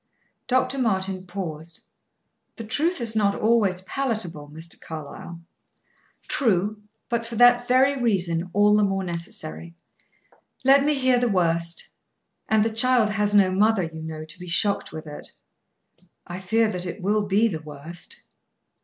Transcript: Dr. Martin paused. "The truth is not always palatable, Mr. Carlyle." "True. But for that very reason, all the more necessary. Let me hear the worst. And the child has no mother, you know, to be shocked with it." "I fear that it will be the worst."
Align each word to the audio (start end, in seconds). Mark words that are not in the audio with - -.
Dr. 0.47 0.79
Martin 0.79 1.27
paused. 1.27 1.81
"The 2.55 2.63
truth 2.63 2.99
is 2.99 3.15
not 3.15 3.35
always 3.35 3.81
palatable, 3.81 4.49
Mr. 4.49 4.81
Carlyle." 4.81 5.41
"True. 6.27 6.81
But 7.07 7.23
for 7.23 7.35
that 7.35 7.67
very 7.67 7.95
reason, 8.01 8.49
all 8.51 8.75
the 8.75 8.83
more 8.83 9.03
necessary. 9.03 9.75
Let 10.63 10.83
me 10.83 10.95
hear 10.95 11.19
the 11.19 11.29
worst. 11.29 11.89
And 12.49 12.65
the 12.65 12.73
child 12.73 13.11
has 13.11 13.35
no 13.35 13.51
mother, 13.51 13.83
you 13.83 14.01
know, 14.01 14.25
to 14.25 14.39
be 14.39 14.47
shocked 14.47 14.91
with 14.91 15.05
it." 15.05 15.33
"I 16.25 16.39
fear 16.39 16.67
that 16.71 16.87
it 16.87 17.03
will 17.03 17.21
be 17.21 17.47
the 17.47 17.61
worst." 17.61 18.23